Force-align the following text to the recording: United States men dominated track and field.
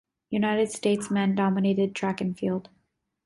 United 0.31 0.71
States 0.71 1.11
men 1.11 1.35
dominated 1.35 1.93
track 1.93 2.19
and 2.21 2.35
field. 2.35 2.69